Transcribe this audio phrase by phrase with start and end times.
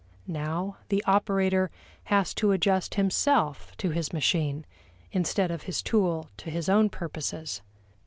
[0.25, 1.69] Now the operator
[2.05, 4.65] has to adjust himself to his machine,
[5.11, 7.61] instead of his tool to his own purposes.